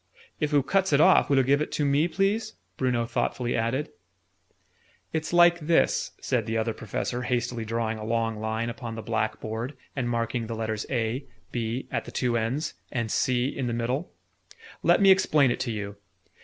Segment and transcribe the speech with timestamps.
[0.39, 2.53] "If oo cuts it off, will oo give it to me, please?
[2.75, 3.91] Bruno thoughtfully added.
[5.13, 9.39] "It's like this," said the Other Professor, hastily drawing a long line upon the black
[9.39, 13.73] board, and marking the letters 'A,' 'B,' at the two ends, and 'C' in the
[13.73, 14.11] middle:
[14.81, 15.97] "let me explain it to you.